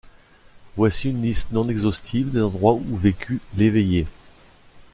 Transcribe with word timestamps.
Voici 0.77 1.11
une 1.11 1.21
liste 1.21 1.51
non-exhaustive 1.51 2.31
des 2.31 2.41
endroits 2.41 2.73
où 2.73 2.97
vécut 2.97 3.39
l'Éveillé. 3.55 4.07